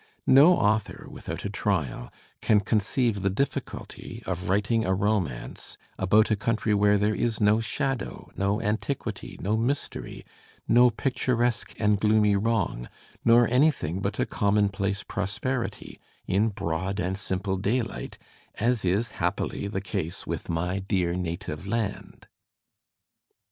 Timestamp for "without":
1.11-1.45